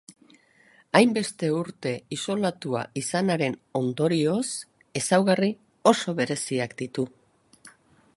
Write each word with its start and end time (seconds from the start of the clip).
Hainbeste 0.99 1.49
urte 1.57 1.91
isolatua 2.17 2.81
izanaren 3.01 3.57
ondorioz 3.81 4.43
ezaugarri 5.03 5.51
oso 5.93 6.17
bereziak 6.23 6.75
ditu. 6.81 7.07